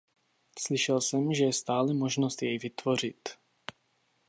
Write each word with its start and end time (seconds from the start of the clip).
Slyšel 0.59 1.01
jsem, 1.01 1.33
že 1.33 1.43
je 1.43 1.53
stále 1.53 1.93
možnost 1.93 2.41
jej 2.41 2.59
vytvořit. 2.59 3.29